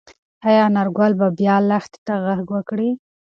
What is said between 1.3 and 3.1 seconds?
بیا لښتې ته غږ وکړي؟